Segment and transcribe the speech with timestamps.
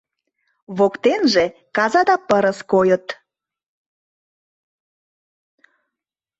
[0.77, 1.45] Воктенже
[1.75, 3.05] каза да пырыс койыт.